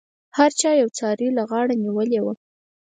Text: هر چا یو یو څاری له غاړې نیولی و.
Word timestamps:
هر 0.37 0.51
چا 0.59 0.69
یو 0.73 0.79
یو 0.81 0.89
څاری 0.97 1.27
له 1.37 1.43
غاړې 1.49 1.75
نیولی 1.83 2.19
و. 2.21 2.25